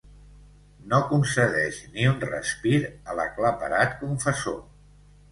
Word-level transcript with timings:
No 0.93 0.99
concedeix 1.09 1.81
ni 1.97 2.05
un 2.11 2.17
respir 2.23 2.79
a 3.13 3.17
l'aclaparat 3.19 3.93
confessor. 3.99 4.57